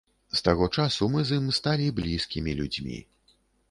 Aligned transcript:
З 0.37 0.39
таго 0.47 0.69
часу 0.77 1.11
мы 1.17 1.23
з 1.29 1.39
ім 1.43 1.53
сталі 1.61 1.93
блізкімі 2.03 2.59
людзьмі. 2.61 2.99